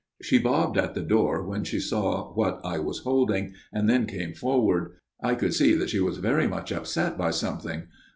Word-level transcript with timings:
She 0.19 0.39
bobbed 0.39 0.79
at 0.79 0.95
the 0.95 1.03
door 1.03 1.43
when 1.45 1.63
she 1.63 1.79
saw 1.79 2.33
what 2.33 2.59
I 2.63 2.79
was 2.79 3.03
holding, 3.03 3.53
and 3.71 3.87
then 3.87 4.07
came 4.07 4.33
forward. 4.33 4.93
I 5.21 5.35
could 5.35 5.53
see 5.53 5.75
that 5.75 5.91
she 5.91 5.99
was 5.99 6.17
very 6.17 6.47
much 6.47 6.71
upset 6.71 7.19
by 7.19 7.29
something. 7.29 7.83